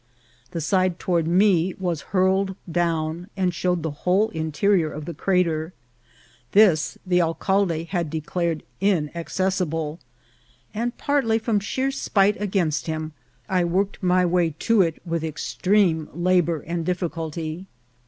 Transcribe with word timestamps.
The 0.49 0.61
side 0.61 0.97
toward 0.97 1.27
me 1.27 1.75
was 1.77 2.01
hurled 2.09 2.55
down, 2.71 3.27
and 3.37 3.53
showed 3.53 3.83
the 3.83 3.91
whole 4.01 4.29
interior 4.29 4.91
of 4.91 5.05
the 5.05 5.13
cra 5.13 5.43
ter. 5.43 5.73
This 6.53 6.97
the 7.05 7.21
alcalde 7.21 7.83
had 7.91 8.09
declared 8.09 8.63
inaccessible; 8.79 9.99
and 10.73 10.97
partly 10.97 11.37
from 11.37 11.59
sheer 11.59 11.91
spite 11.91 12.41
against 12.41 12.87
him, 12.87 13.11
I 13.47 13.63
worked 13.63 14.01
my 14.01 14.25
way 14.25 14.55
2 14.57 14.77
14 14.77 14.87
INCIDENTS 14.87 14.97
OP 14.97 15.03
TRAVEL. 15.03 15.11
to 15.11 15.11
it 15.11 15.11
with 15.11 15.23
extreme 15.23 16.09
labour 16.15 16.61
and 16.61 16.83
difficulty. 16.83 17.67